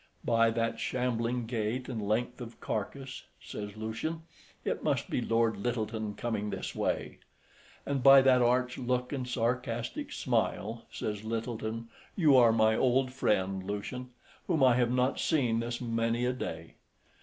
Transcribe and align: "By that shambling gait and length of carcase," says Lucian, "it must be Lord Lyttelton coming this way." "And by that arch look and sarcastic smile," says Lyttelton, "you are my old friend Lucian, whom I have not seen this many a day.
"By 0.25 0.49
that 0.49 0.79
shambling 0.79 1.45
gait 1.45 1.87
and 1.87 2.01
length 2.01 2.41
of 2.41 2.59
carcase," 2.59 3.25
says 3.39 3.77
Lucian, 3.77 4.23
"it 4.65 4.83
must 4.83 5.11
be 5.11 5.21
Lord 5.21 5.57
Lyttelton 5.57 6.15
coming 6.15 6.49
this 6.49 6.73
way." 6.73 7.19
"And 7.85 8.01
by 8.01 8.23
that 8.23 8.41
arch 8.41 8.79
look 8.79 9.13
and 9.13 9.27
sarcastic 9.27 10.11
smile," 10.11 10.87
says 10.91 11.23
Lyttelton, 11.23 11.89
"you 12.15 12.35
are 12.35 12.51
my 12.51 12.75
old 12.75 13.13
friend 13.13 13.63
Lucian, 13.63 14.09
whom 14.47 14.63
I 14.63 14.73
have 14.77 14.89
not 14.91 15.19
seen 15.19 15.59
this 15.59 15.79
many 15.79 16.25
a 16.25 16.33
day. 16.33 16.73